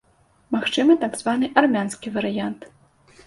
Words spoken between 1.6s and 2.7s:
армянскі варыянт.